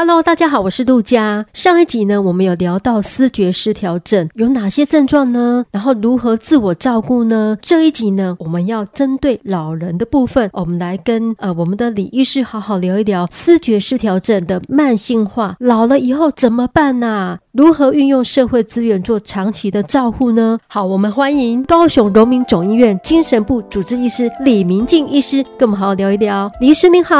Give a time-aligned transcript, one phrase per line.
[0.00, 1.44] ？Hello，大家好，我是杜佳。
[1.52, 5.66] 上一集呢，我们有聊到思觉失调症有哪些症状呢？
[5.70, 7.58] 然后如何自我照顾呢？
[7.60, 17.38] 这一集呢，我们要针对老人的部分，我们来跟呃我们的李医师好好聊一聊思觉失调症的慢性化，老了以后怎么办呢、啊？
[17.52, 20.56] 如何运用社会资源做长期的照护呢？
[20.68, 26.48] 好，我们欢迎高雄荣民总医院精神部主治医师李明静医师跟我们好好聊一聊。
[26.60, 27.16] 李医师您好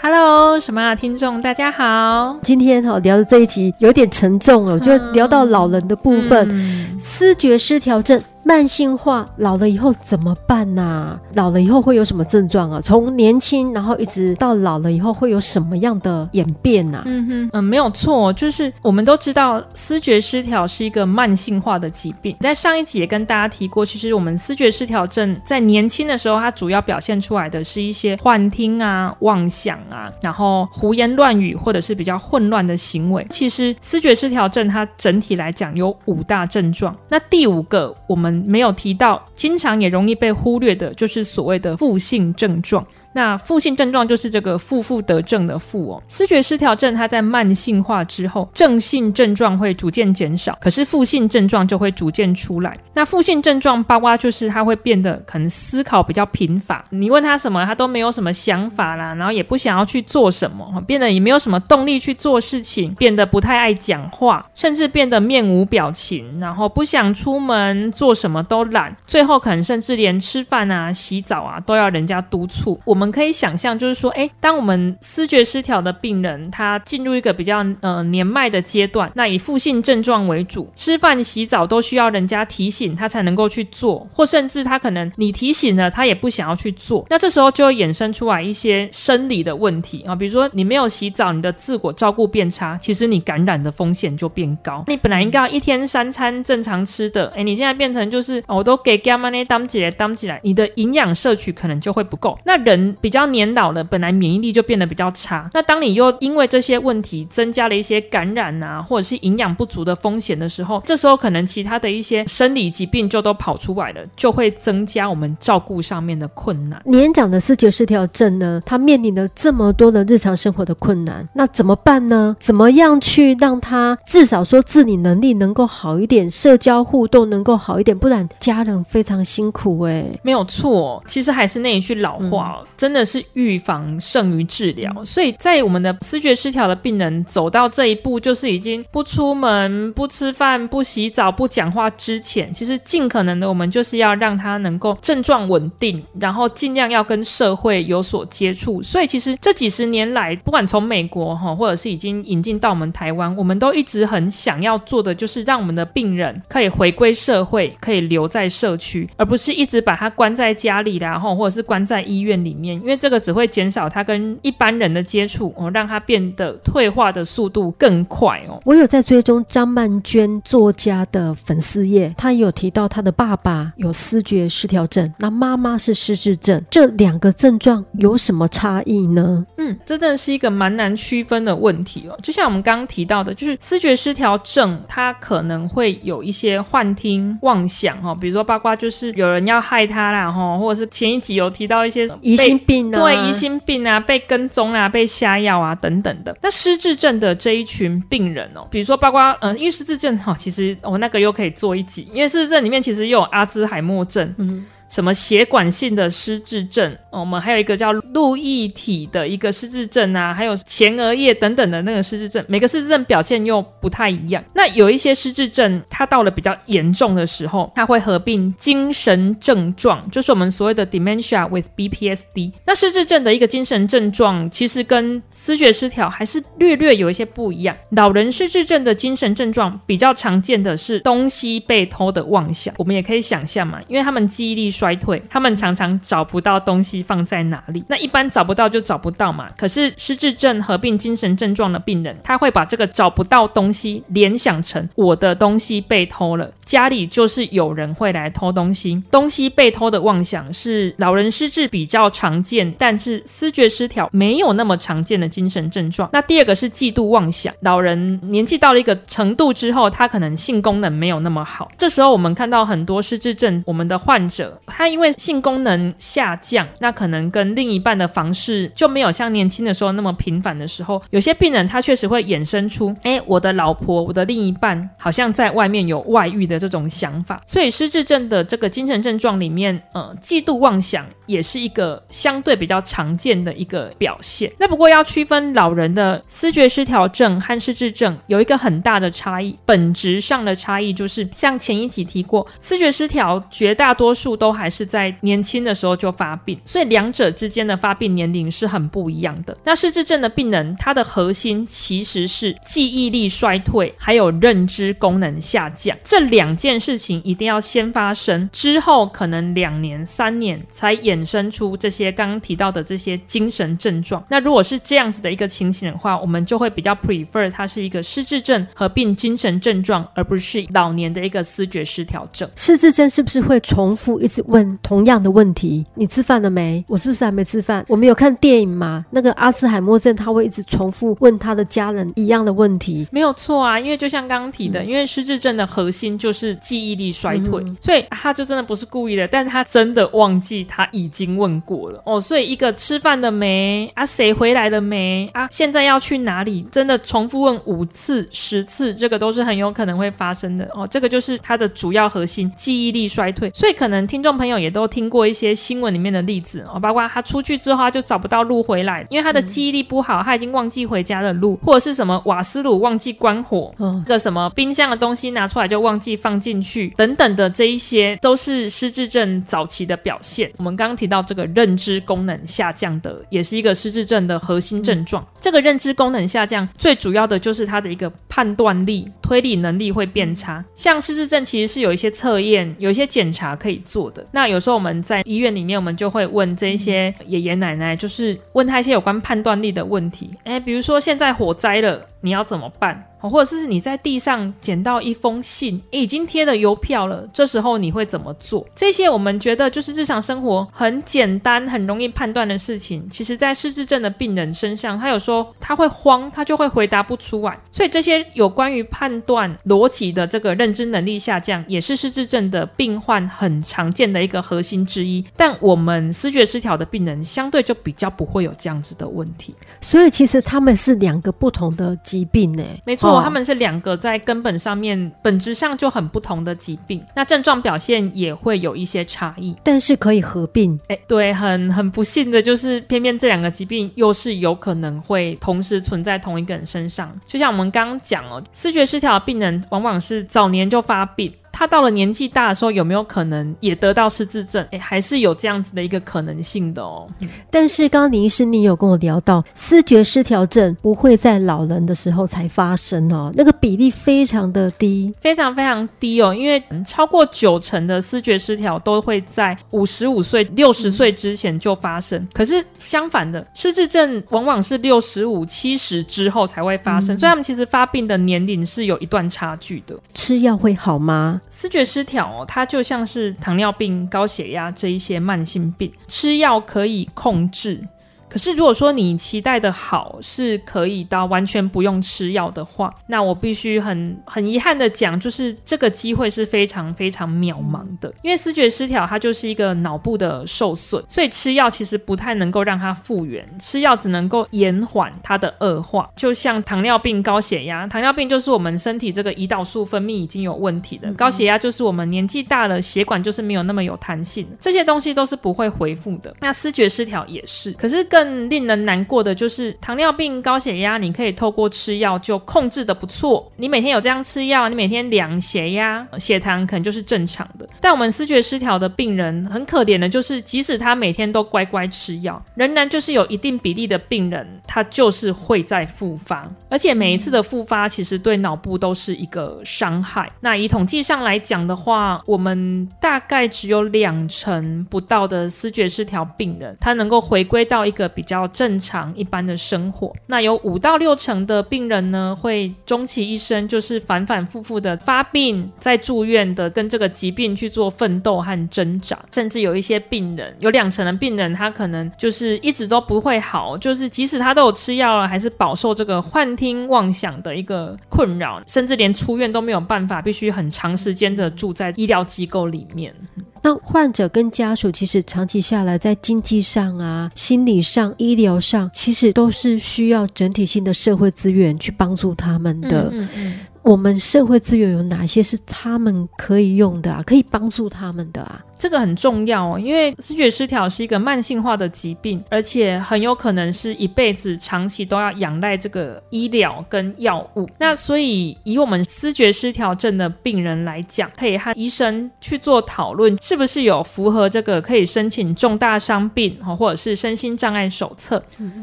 [0.00, 0.94] ，Hello，什么啊？
[0.94, 2.36] 听众大家好。
[2.40, 8.22] 今天哈聊的这一集有点沉重哦，就聊到老人的部分，嗯、思觉失调症。
[8.48, 11.20] 慢性化，老了以后怎么办呐、啊？
[11.34, 12.80] 老了以后会有什么症状啊？
[12.80, 17.04] 从年轻，然后一直到老了以后会有什么样的演变呢、啊？
[17.04, 22.34] 嗯哼，嗯，没有错，就是我们都知道思觉失调是一个慢性化的疾病。
[22.40, 33.26] 在上一集也跟大家提过，其实我们思觉失调症在年轻的时候，它主要表现出来的是一些幻听啊、妄想啊，然后胡言乱语或者是比较混乱的行为。
[33.28, 38.37] 其实思觉失调症它整体来讲有五大症状，那第五个我们。
[38.46, 42.86] 没有提到，经常也容易被忽略的，就是所谓的负性症状。
[43.18, 46.00] 那负性症状就是这个负负得正的负哦。
[46.08, 52.78] 思觉失调症它在慢性化之后，正性症状会逐渐减少，可是负性症状就会逐渐出来。
[52.94, 72.80] 那负性症状包括就是他会变得可能思考比较贫乏，你问他什么，他都没有什么想法啦，然后也不想要去做什么，变得也没有什么动力去做事情，变得不太爱讲话，甚至变得面无表情，然后不想出门，做什么都懒，最后可能甚至连吃饭啊、洗澡啊都要人家督促。
[72.84, 73.07] 我们。
[73.10, 87.06] 可以想象，就是说，诶，当我们思觉失调的病人，他进入一个比较呃年迈的阶段，那以负性症状为主，吃饭、洗澡都需要人家提醒他才能够去做，或甚至他可能你提醒了，他也不想要去做。
[87.08, 94.84] 那这时候就会衍生出来一些生理的问题啊，比如说你没有洗澡，你的自我照顾变差，其实你感染的风险就变高。
[94.86, 99.44] 你本来应该要一天三餐正常吃的，诶，你现在变成就是我都给干嘛呢？
[99.44, 102.38] 当起来，当起来，你的营养摄取可能就会不够。
[102.44, 102.96] 那人。
[103.00, 105.48] 比较年老了，本来免疫力就变得比较差。
[105.52, 116.80] 那当你又因为这些问题增加了一些感染啊，或者是营养不足的风险的时候，这时候可能其他的一些生理疾病就都跑出来了，就会增加我们照顾上面的困难。
[116.84, 122.36] 年长的视觉失调症呢，他面临了这么多的日常生活的困难，那怎么办呢？
[122.40, 127.96] 怎么样去让他至少说自理能力能够好一点，社交互动能够好一点？
[127.96, 130.20] 不然家人非常辛苦哎、欸。
[130.22, 132.58] 没有错，其实还是那一句老话。
[132.60, 148.80] 嗯真的是预防胜于治疗，所以在我们的视觉失调的病人走到这一步，就是已经不出门、不吃饭、不洗澡、不讲话之前，其实尽可能的，我们就是要让他能够症状稳定，然后尽量要跟社会有所接触。
[148.80, 162.67] 所以其实这几十年来，不管从美国哈，或者是已经引进到我们台湾，我们都一直很想要做的，就是让我们的病人可以回归社会，可以留在社区，而不是一直把他关在家里啦，或或者是关在医院里面。
[162.74, 168.60] 因为这个只会减少他跟一般人的接触哦，让他变得退化的速度更快哦。
[168.64, 179.44] 我有在追踪张曼娟作家的粉丝页，他有提到他的爸爸有思觉失调症，那妈妈是失智症，这两个症状有什么差异呢？
[179.56, 182.18] 嗯，这真的是一个蛮难区分的问题哦。
[182.22, 192.57] 就像我们刚刚提到的，就是思觉失调症，他可能会有一些幻听、妄想哦，比如说八卦就是有人要害他啦哈，或者是前一集有提到一些疑心。
[192.58, 196.36] 病啊、对疑心病啊，被跟踪啊，被下药啊，等等的。
[196.42, 204.34] 那失智症的这一群病人哦，比如说包括嗯、呃，因为失智症哈、哦，其实我、哦、那个又可以做一集，因为失智症里面其实又有阿兹海默症。
[204.38, 214.42] 嗯什么血管性的失智症，我们还有一个叫路易体的一个失智症啊，还有前额叶等等的那个失智症，每个失智症表现又不太一样。
[214.54, 222.52] 那有一些失智症，它到了比较严重的时候，它会合并精神症状，就是我们所谓的 dementia with BPSD。
[222.64, 227.76] 那失智症的一个精神症状，其实跟思觉失调还是略略有一些不一样。
[227.90, 234.77] 老人失智症的精神症状比较常见的是东西被偷的妄想，我们也可以想象嘛，因为他们记忆力。
[234.78, 237.82] 衰退，他们常常找不到东西放在哪里。
[237.88, 239.48] 那一般找不到就找不到嘛。
[239.56, 249.02] 可是失智症合并精神症状的病人，他会把这个找不到东西联想成我的东西被偷了，家里就是有人会来偷东西。
[249.10, 256.08] 东西被偷的妄想是老人失智比较常见，但是思觉失调没有那么常见的精神症状。
[256.12, 261.70] 那第二个是嫉妒妄想，老人年纪到了一个程度之后，他可能性功能没有那么好。
[261.76, 277.42] 这时候我们看到很多失智症，我们的患者他因为性功能下降，那可能跟另一半的房事就没有像年轻的时候那么频繁的时候，有些病人他确实会衍生出，哎，我的老婆、我的另一半好像在外面有外遇的这种想法。
[277.46, 284.52] 所以失智症的这个精神症状里面，呃，嫉妒妄想也是一个相对比较常见的一个表现。
[284.58, 299.56] 那不过要区分老人的思觉失调症和失智症有一个很大的差异，本质上的差异就是像前一集提过，思觉失调绝大多数都还是在年轻的时候就发病，所以两者之间的发病年龄是很不一样的。
[299.64, 314.22] 那失智症的病人，他的核心其实是记忆力衰退，还有认知功能下降，这两件事情一定要先发生，之后可能两年、三年才衍生出这些刚刚提到的这些精神症状。
[314.28, 322.48] 那如果是这样子的一个情形的话，我们就会比较 prefer 它是一个失智症合并精神症状，而不是老年的一个思觉失调症。
[322.56, 325.84] 失智症是不是会重复一直问同样的问题？
[325.94, 326.84] 你吃饭了没？
[326.88, 327.84] 我是不是还没吃饭？
[327.88, 329.04] 我们有看电影吗？
[329.10, 333.06] 那个阿兹海默症他会一直重复问他的家人一样的问题。
[333.10, 342.20] 没有错啊，因为就像刚刚提的，嗯、因为失智症的核心就是记忆力衰退，嗯、所以他就真的不是故意的，但是他真的忘记他已经问过了哦。
[342.20, 343.90] 所以一个吃饭了没？
[343.94, 345.28] 啊，谁回来了没？
[345.34, 346.66] 啊，现在要去哪里？
[346.72, 350.86] 真的重复问五次、十次，这个都是很有可能会发生的哦。
[350.86, 353.50] 这个就是他的主要核心，记忆力衰退。
[353.54, 370.50] 所以可能听众朋友也都听过一些新闻里面的例子哦，包括他出去之后他就找不到路回来，因为他的记忆力不好，他已经忘记回家的路，或者是什么瓦斯炉忘记关火，嗯，这个什么冰箱的东西拿出来就忘记放进去，等等的这一些都是失智症早期的表现。
[370.58, 375.26] 我们刚刚提到这个认知功能下降的，也是一个失智症的核心症状。
[375.40, 380.64] 这个认知功能下降最主要的就是他的一个判断力、推理能力会变差。
[380.74, 384.24] 像失智症其实是有一些测验、有一些检查可以做的。
[384.30, 390.30] 那有时候我们在医院里面，我们就会问这些爷爷奶奶，就是问他一些有关判断力的问题。
[390.44, 393.07] 诶，比如说现在火灾了，你要怎么办？
[393.20, 398.66] 或者是你在地上捡到一封信，已经贴了邮票了，这时候你会怎么做？
[398.76, 407.58] 这些我们觉得就是日常生活很简单、很容易判断的事情，其实在失智症的病人身上，他有时候他会慌，他就会回答不出来。
[407.70, 415.24] 所以这些有关于判断逻辑的这个认知能力下降，也是失智症的病患很常见的一个核心之一。
[415.36, 419.54] 但我们思觉失调的病人相对就比较不会有这样子的问题。
[419.80, 422.62] 所以其实他们是两个不同的疾病呢？
[422.84, 423.07] 没错。
[423.22, 430.78] 他们是两个在根本上面、本质上就很不同的疾病，那症状表现也会有一些差异，但是可以合并。
[430.88, 437.14] 哎，对，很很不幸的就是，偏偏这两个疾病又是有可能会同时存在同一个人身上。
[437.26, 441.32] 就像我们刚刚讲哦，视觉失调的病人往往是早年就发病。
[441.58, 444.64] 他到了年纪大的时候，有没有可能也得到失智症？
[444.70, 447.10] 诶，还是有这样子的一个可能性的哦。
[447.50, 456.32] 但是刚刚林医师，你有跟我聊到，思觉失调症不会在老人的时候才发生哦，那个比例非常的低，非常非常低哦。
[456.32, 462.20] 因为超过九成的思觉失调都会在五十五岁、六十岁之前就发生。
[462.20, 469.98] 嗯、可是相反的，失智症往往是六十五、七十之后才会发生，嗯、所以他们其实发病的年龄是有一段差距的。
[470.14, 471.40] 吃药会好吗？
[471.50, 477.82] 思觉失调，它就像是糖尿病、高血压这一些慢性病，吃药可以控制。
[478.28, 488.12] 可是，如果说你期待的好是可以到完全不用吃药的话，那我必须很很遗憾的讲，就是这个机会是非常非常渺茫的。
[488.22, 496.08] 因为视觉失调它就是一个脑部的受损，所以吃药其实不太能够让它复原，吃药只能够延缓它的恶化。
[496.16, 506.34] 就像糖尿病、高血压，糖尿病就是我们身体这个胰岛素分泌已经有问题了，高血压就是我们年纪大了，血管就是没有那么有弹性，这些东西都是不会恢复的。
[506.40, 513.48] 那视觉失调也是，可是跟更令人难过的就是糖尿病、高血压，你可以透过吃药就控制的不错。
[513.54, 517.68] 你每天有这样吃药，你每天量血压、血糖可能就是正常的。
[517.80, 530.28] 但我们思觉失调的病人很可怜的，就是即使他每天都乖乖吃药，仍然就是有一定比例的病人，他就是会再复发，而且每一次的复发其实对脑部都是一个伤害。
[530.40, 540.12] 那以统计上来讲的话，我们大概只有两成不到的思觉失调病人，他能够回归到一个比较正常一般的生活。
[540.26, 563.14] 那有五到六成的病人呢，会终其一生就是反反复复的发病，在住院的跟这个疾病去做奋斗和挣扎，甚至有一些病人，有两成的病人，他可能就是一直都不会好，就是即使他都有吃药了，还是饱受这个幻听妄想的一个困扰，甚至连出院都没有办法，必须很长时间的住在医疗机构里面。
[563.62, 573.10] 那患者跟家属其实长期下来，在经济上啊、心理上、医疗上，其实都是需要整体性的社会资源去帮助他们的。
[573.12, 573.58] 嗯嗯嗯。
[573.82, 577.22] 我们社会资源有哪些是他们可以用的啊？
[577.22, 578.62] 可以帮助他们的啊？
[578.78, 587.68] 这个很重要哦，因为视觉失调是一个慢性化的疾病，而且很有可能是一辈子长期都要仰赖这个医疗跟药物。
[587.78, 598.42] 那所以以我们视觉失调症的病人来讲，可以和医生去做讨论，是不是有符合这个可以申请重大伤病或者是身心障碍手册。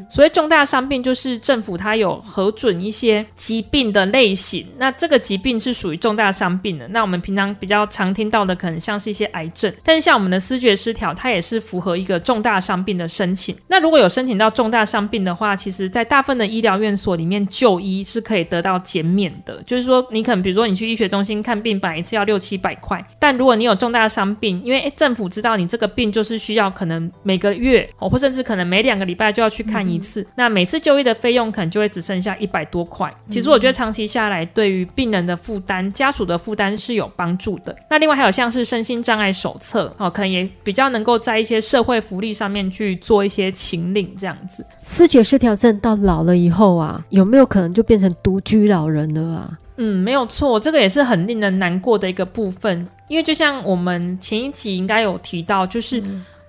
[0.10, 6.88] 所谓重大伤病，就是政府它有核准一些疾病的类型，那这个疾病是属于重大伤病的。
[6.90, 9.74] 那我们平常比较常听到的，可能像是一些癌症。
[9.86, 13.56] 但是像我们的思觉失调，它也是符合一个重大伤病的申请。
[13.68, 19.62] 那如果有申请到重大伤病的话，其实在大部分的医疗院所里面就医是可以得到减免的。
[19.64, 33.14] 就是说，你可能比如说你去医学中心看病，本来一次要六七百块，但如果你有重大伤病，因为诶政府知道你这个病就是需要可能每个月哦，或甚至可能每两个礼拜就要去看一次，嗯、那每次就医的费用可能就会只剩下一百多块。
[33.30, 37.76] 其实我觉得长期下来，对于病人的负担、家属的负担是有帮助的。
[37.90, 39.75] 那另外还有像是身心障碍手册。
[39.98, 44.66] 哦，可能也比较能够在一些社会福利上面去做一些请领这样子。
[44.84, 49.60] 视觉失调症到老了以后啊，有没有可能就变成独居老人了啊？
[49.78, 52.88] 嗯，没有错，这个也是很令人难过的一个部分。
[53.08, 56.02] 因为就像我们前一集应该有提到，就是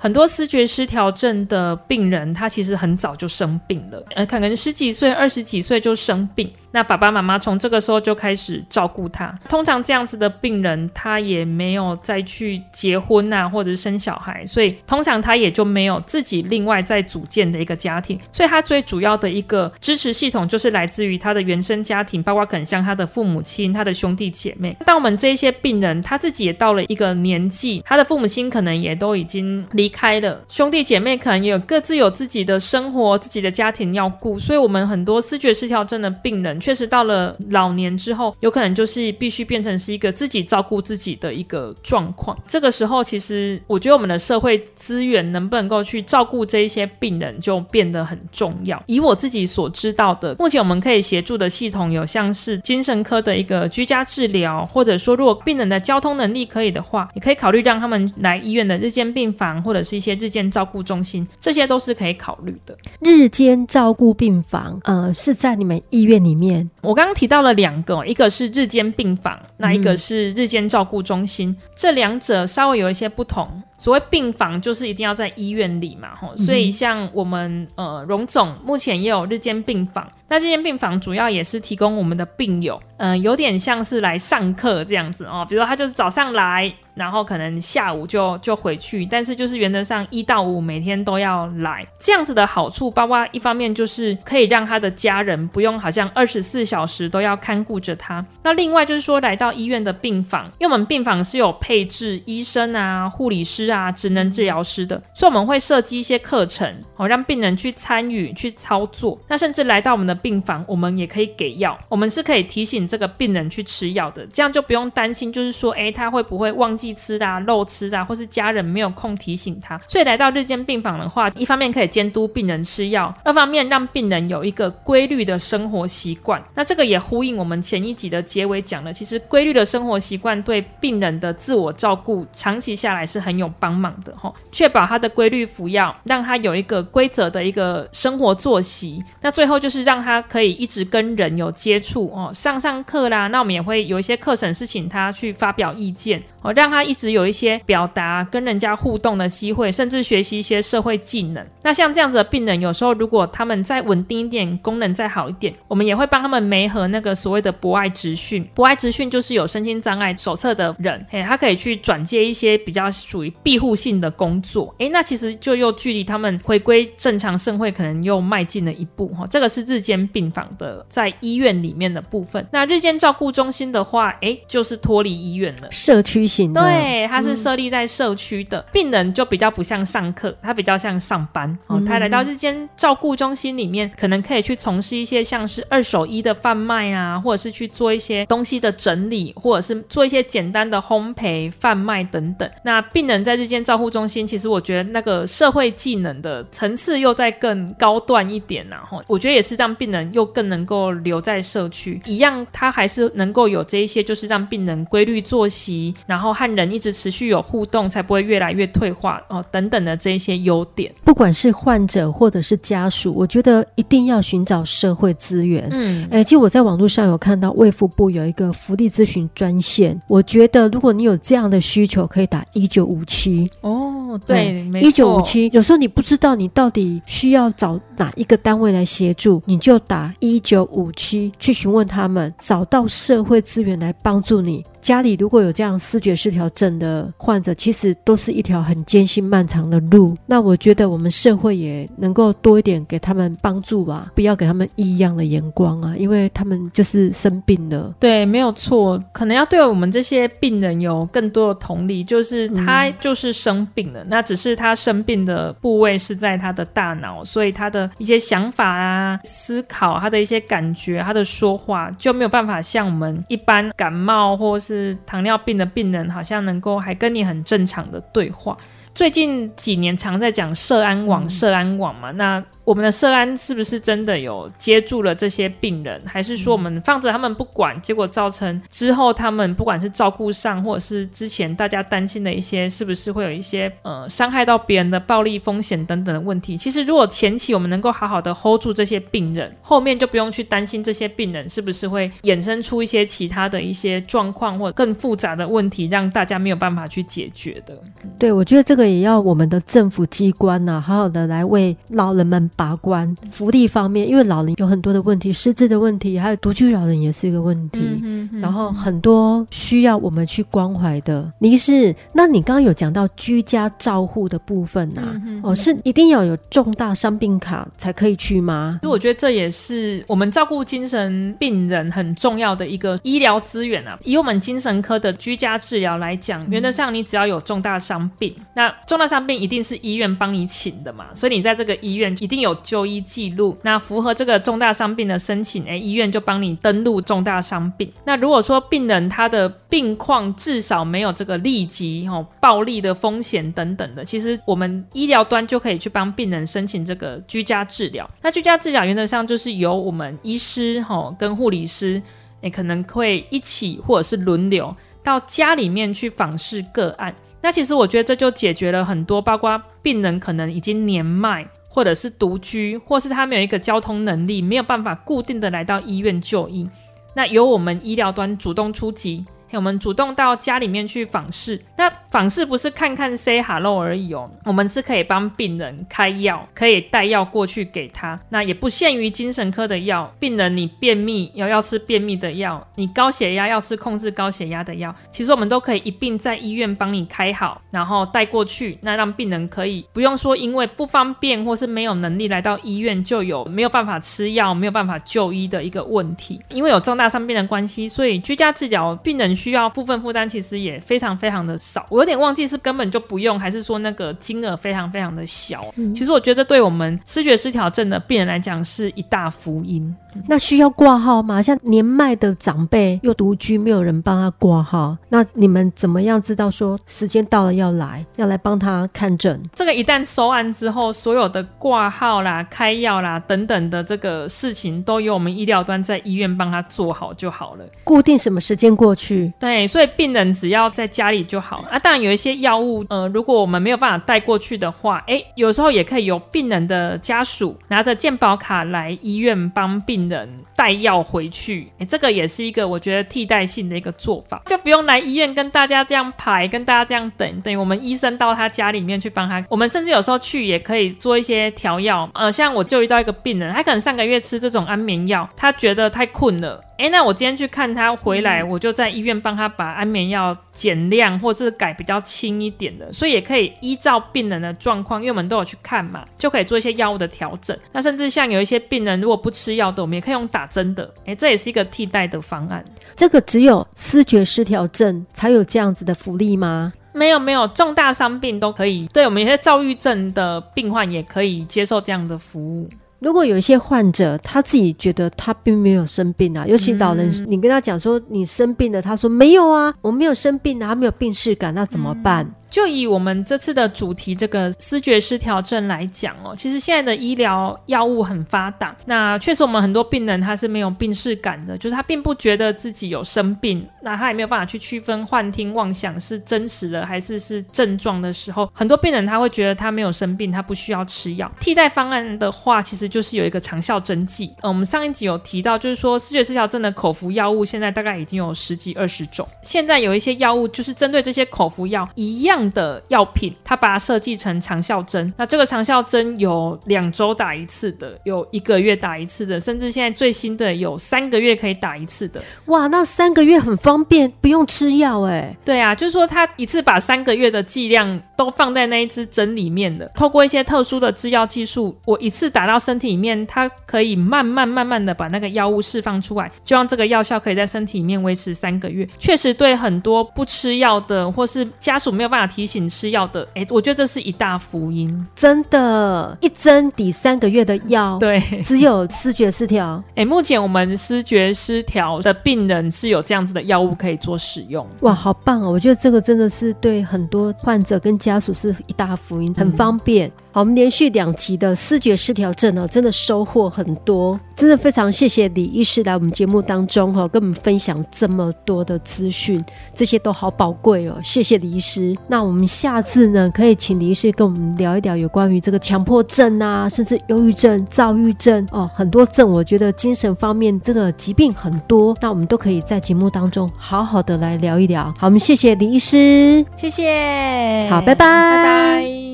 [0.07, 6.49] 很多思觉失调症的病人，他其实很早就生病了，呃，可能十几岁、二十几岁就生病。
[6.71, 9.37] 那爸爸妈妈从这个时候就开始照顾他。
[9.49, 18.21] 通常这样子的病人，他也没有再去结婚啊，或者生小孩，所以通常他也就没有自己另外再组建的一个家庭。
[18.31, 24.77] 所以他最主要的一个支持系统就是来自于他的原生家庭，包括可能像他的父母亲、他的兄弟姐妹。
[24.85, 36.61] 当我们这些病人他自己也到了一个年纪，他的父母亲可能也都已经离开了，兄弟姐妹可能也有各自有自己的生活、自己的家庭要顾，所以我们很多思觉失调症的病人。
[36.61, 42.39] 确实到了老年之后，有可能就是必须变成是一个自己照顾自己的一个状况。
[42.47, 48.83] 这个时候，其实我觉得我们的社会资源能不能够去照顾这一些病人，就变得很重要。
[48.85, 62.77] 以我自己所知道的，目前我们可以协助的系统有像是精神科的一个居家治疗，或者说如果病人的交通能力可以的话，你可以考虑让他们来医院的日间病房，或者是一些日间照顾中心，这些都是可以考虑的。
[63.01, 66.69] 日间照顾病房，呃，是在你们医院里面。
[66.83, 73.63] 我刚刚提到了两个，一个是日间病房，那一个是日间照顾中心，嗯、这两者稍微有一些不同。
[73.79, 103.67] 所谓病房就是一定要在医院里嘛，吼，所以像我们呃荣总目前也有日间病房，那这间病房主要也是提供我们的病友，嗯、呃，有点像是来上课这样子哦，比如说他就是早上来，然后可能下午就就回去，但是就是原则上一到五每天都要来，这样子的好处，包括一方面就是可以让他的家人不用好像二十四小时都要看顾着他，那另外就是说来到医院的病房，因为我们病房是有配置医生啊、护理师。
[103.67, 109.19] 啊，职能治疗师的，所以我们会设计一些课程，哦，让病人去参与、去操作。
[109.27, 119.81] 那甚至来到我们的病房，我们也可以给药，我们是可以提醒这个病人去吃药的，这样就不用担心，就是说，诶，他会不会忘记吃啊、漏吃啊，或是家人没有空提醒他。
[119.87, 126.43] 所以来到日间病房的话，一方面可以监督病人吃药，二方面让病人有一个规律的生活习惯。
[126.55, 139.03] 那这个也呼应我们前一集的结尾讲的，其实规律的生活习惯对病人的自我照顾，长期下来是很有帮忙的哈，确保他的规律服药，让他有一个规则的一个生活作息。
[139.21, 143.27] 那最后就是让他可以一直跟人有接触哦，上上课啦。
[143.29, 151.43] 那我们也会有一些课程是请他去发表意见哦，让他他一直有一些表达、跟人家互动的机会，甚至学习一些社会技能。
[151.63, 158.47] 那像这样子的病人，有时候如果他们再稳定一点，功能再好一点，我们也会帮他们媒合那个所谓的博爱职训。
[158.55, 169.27] 博爱职训就是有身心障碍手册的人，哎，他可以去转接一些比较属于庇护性的工作，哎，那其实就又距离他们回归正常社会可能又迈进了一步哈。
[169.31, 172.47] 这个是日间病房的在医院里面的部分。
[172.53, 176.66] 那日间照顾中心的话，哎，就是脱离医院了，社区型的。
[176.67, 181.83] 对，它是设立在社区的，嗯、病人就比较不像上课，他比较像上班哦。
[181.87, 192.49] 他来到日间照顾中心里面，可能可以去从事一些像是二手衣的贩卖啊，或者是去做一些东西的整理，或者是做一些简单的烘焙贩卖等等。
[192.63, 210.93] 那病人在日间照护中心，其实我觉得那个社会技能的层次又在更高段一点然后，我觉得也是让病人又更能够留在社区，一样他还是能够有这一些，就是让病人规律作息，然后和人一直持续有互动，才不会越来越退化哦等等的这一些优点。
[211.05, 215.69] 不管是患者或者是家属，我觉得一定要寻找社会资源。
[215.71, 223.49] 嗯，哎，其实我在网络上有看到卫福部有一个福利咨询专线，我觉得如果你有这样的需求，可以打一九五七。
[223.61, 225.51] 哦，对，一九五七。
[225.53, 234.65] 有时候你不知道你到底需要找哪一个单位来协助，你就打一九五七去询问他们，找到社会资源来帮助你。
[234.87, 240.17] 家里如果有这样视觉失调症的患者，其实都是一条很艰辛漫长的路。
[240.27, 247.93] 那我觉得我们社会也能够多一点给他们帮助吧，不要给他们异样的眼光啊，因为他们就是生病了。
[247.99, 264.76] 对，没有错，可能要对我们这些病人有更多的同理，就是他就是生病了，嗯、那只是他生病的部位是在他的大脑，所以他的一些想法啊、思考、他的一些感觉、他的说话就没有办法像我们一般感冒或是。
[264.77, 268.57] 是糖尿病的病人，好像能够还跟你很正常的对话。
[268.95, 272.45] 最近几年常在讲社安网，社安网嘛，那。
[272.67, 286.57] 我们的社安是不是真的有接住了这些病人，还是说我们放着他们不管，结果造成之后他们不管是照顾上，或者是之前大家担心的一些，是不是会有一些呃伤害到别人的暴力风险等等的问题？
[286.57, 297.79] 其实如果前期我们能够好好的 hold 住这些病人，后面就不用去担心这些病人是不是会衍生出一些其他的一些状况或者更复杂的问题，让大家没有办法去解决的。
[298.19, 302.51] 对，我觉得这个也要我们的政府机关呢、啊，好好的来为老人们。
[302.57, 307.79] 把关福利方面，因为老人有很多的问题，失智的问题，还有独居老人也是一个问题。
[307.79, 311.31] 嗯嗯嗯、然后很多需要我们去关怀的。
[311.41, 315.23] 李医师，那你刚刚有讲到居家照护的部分呐、啊？
[315.43, 318.79] 哦，是一定要有重大伤病卡才可以去吗？
[318.81, 323.99] 所以我觉得这也是我们照顾精神病人很重要的一个医疗资源啊。
[324.03, 332.46] 以我们精神科的居家治疗来讲，原则上你只要有重大伤病，嗯、那重大伤病一定是医院帮你请的嘛，所以你在这个医院一定有。
[332.47, 337.91] 有就医记录，那符合这个重大伤病的申请，哎，医院就帮你登录重大伤病。
[338.05, 348.09] 那如果说病人他的病况至少没有这个立即哦暴力的风险等等的，其实我们医疗端就可以去帮病人申请这个居家治疗。
[348.23, 352.01] 那居家治疗原则上就是由我们医师哈跟护理师，
[352.43, 357.15] 哎，可能会一起或者是轮流到家里面去访视个案。
[357.43, 361.47] 那其实我觉得这就解决了很多，包括病人可能已经年迈。
[361.77, 366.67] 或者是独居，或是他没有一个交通能力，没有办法固定的来到医院就医，
[367.13, 369.27] 那由我们医疗端主动出击。
[369.53, 378.19] 我们主动到家里面去访视，那访视不是看看 say hello 而已哦，我们是可以帮病人开药，可以带药过去给他。
[378.29, 396.41] 那也不限于精神科的药，病人你便秘要要吃便秘的药，你高血压要吃控制高血压的药，其实我们都可以一并在医院帮你开好，然后带过去，那让病人可以不用说因为不方便或是没有能力来到医院就有没有办法吃药，没有办法就医的一个问题。
[396.49, 399.36] 因为有重大伤病的关系，所以居家治疗病人。
[399.37, 405.73] 需要部分负担其实也非常非常的少，我有点忘记是根本就不用，还是说那个金额非常非常的小。
[405.77, 409.95] 嗯、其实我觉得对我们思觉失调症的病人来讲是一大福音。
[410.29, 411.41] 那需要挂号吗？
[411.41, 419.41] 像年迈的长辈又独居，没有人帮他挂号，那你们怎么样知道说时间到了要来，要来帮他看诊？
[419.55, 427.65] 这个一旦收案之后，所有的挂号啦、开药啦等等的这个事情，都由我们医疗端在医院帮他做好就好了。
[427.85, 429.33] 固定什么时间过去？
[429.39, 431.65] 对，所以病人只要在家里就好。
[431.71, 449.45] 啊，当然有一些药物，呃，如果我们没有办法带过去的话，哎，有时候也可以由病人的家属拿着健保卡来医院帮病人带药回去，哎，这个也是一个我觉得替代性的一个做法，就不用来医院跟大家这样排，跟大家这样等，等于我们医生到他家里面去帮他。
[449.49, 456.63] 我们甚至有时候去也可以做一些调药，呃，像我就遇到一个病人，他可能上个月吃这种安眠药，他觉得太困了。
[456.79, 467.57] 哎，那我今天去看他回来，我就在医院帮他把安眠药减量，或者是改比较轻一点的，所以也可以依照病人的状况，因为我们都有去看嘛，就可以做一些药物的调整。
[467.73, 470.93] 那甚至像有一些病人如果不吃药的，我们也可以用打针的。
[471.07, 472.63] 哎，这也是一个替代的方案。
[472.95, 476.75] 这个只有思觉失调症才有这样子的福利吗？
[476.93, 478.87] 没有没有，重大伤病都可以。
[478.89, 482.69] 对，我们有些躁郁症的病患也可以接受这样的服务。
[482.99, 492.25] 如果有一些患者他自己觉得他并没有生病啊，尤其老人，嗯、你跟他讲说你生病了，他说没有啊，我没有生病啊，他没有病逝感，那怎么办？
[492.25, 498.75] 嗯就以我们这次的主题这个思觉失调症来讲哦，其实现在的医疗药物很发达。
[498.87, 511.31] 那确实我们很多病人他是没有病视感的，就是他并不觉得自己有生病，那他也没有办法去区分幻听妄想是真实的还是是症状的时候，很多病人他会觉得他没有生病，他不需要吃药。
[511.41, 514.33] 替代方案的话，其实就是有一个长效针剂。
[514.41, 519.27] 呃，我们上一集有提到，就是说思觉失调症的口服药物现在大概已经有十几二十种。
[519.43, 525.13] 现在有一些药物就是针对这些口服药一样的药品，它把它设计成长效针。
[525.17, 532.23] 那这个长效针有两周打一次的，有一个月打一次的，甚至现在最新的有三个月可以打一次的。
[532.47, 535.37] 哇，那三个月很方便，不用吃药哎。
[535.45, 548.89] 对啊，就是说它一次把三个月的剂量都放在那一支针里面的，透过一些特殊的制药技术，我一次打到身体里面，它可以慢慢慢慢的把那个药物释放出来，就让这个药效可以在身体里面维持三个月。
[548.99, 552.67] 确实对很多不吃药的或是家属没有办法提醒。
[552.69, 565.51] 吃药的，哎，我觉得这是一大福音，真的，一针抵三个月的药，对，只有失觉失调，哎，目前我们失觉失调的病人是有这样子的药物可以做使用，哇，好棒哦！
[565.51, 570.09] 我觉得这个真的是对很多患者跟家属是一大福音，很方便。
[570.09, 579.43] 嗯好，我们连续两集的思觉失调症哦，真的收获很多，真的非常谢谢李医师来我们节目当中哈，跟我们分享这么多的资讯，
[579.75, 581.97] 这些都好宝贵哦，谢谢李医师。
[582.17, 594.85] 那我们下次呢，可以请李医师跟我们聊一聊有关于这个强迫症啊，甚至忧郁症、躁郁症哦，很多症，我觉得精神方面这个疾病很多，那我们都可以在节目当中好好的来聊一聊。
[594.99, 599.06] 好，我们谢谢李医师，谢谢，好，拜拜，拜拜。